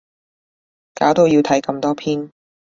[0.95, 2.31] 搞到要睇咁多篇